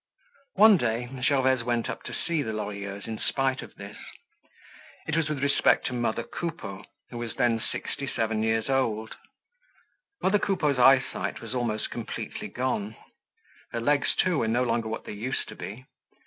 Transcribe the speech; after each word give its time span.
One 0.55 0.77
day, 0.77 1.07
Gervaise 1.21 1.63
went 1.63 1.87
up 1.87 2.01
to 2.05 2.11
see 2.15 2.41
the 2.41 2.53
Lorilleuxs 2.53 3.05
in 3.05 3.19
spite 3.19 3.61
of 3.61 3.75
this. 3.75 3.97
It 5.05 5.15
was 5.15 5.29
with 5.29 5.43
respect 5.43 5.85
to 5.85 5.93
mother 5.93 6.23
Coupeau 6.23 6.83
who 7.11 7.19
was 7.19 7.35
then 7.35 7.61
sixty 7.71 8.07
seven 8.07 8.41
years 8.41 8.67
old. 8.67 9.15
Mother 10.19 10.39
Coupeau's 10.39 10.79
eyesight 10.79 11.39
was 11.39 11.53
almost 11.53 11.91
completely 11.91 12.47
gone. 12.47 12.95
Her 13.73 13.79
legs 13.79 14.15
too 14.15 14.39
were 14.39 14.47
no 14.47 14.63
longer 14.63 14.87
what 14.89 15.03
they 15.03 15.13
used 15.13 15.47
to 15.49 15.55
be. 15.55 15.85